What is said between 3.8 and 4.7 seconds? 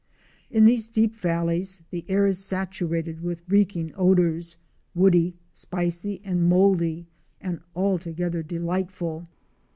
odors—